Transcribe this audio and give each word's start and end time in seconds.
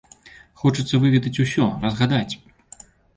Хочацца 0.61 0.99
выведаць 1.03 1.39
усё, 1.43 1.67
разгадаць. 1.83 2.33